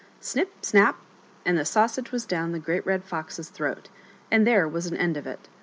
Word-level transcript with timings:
Snip! 0.19 0.65
snap! 0.65 0.95
and 1.45 1.59
the 1.59 1.63
Sausage 1.63 2.11
was 2.11 2.25
down 2.25 2.53
the 2.53 2.57
Great 2.59 2.83
Red 2.87 3.03
Fox's 3.03 3.49
throat, 3.49 3.87
and 4.31 4.47
there 4.47 4.67
was 4.67 4.87
an 4.87 4.97
end 4.97 5.15
of 5.15 5.27
it. 5.27 5.47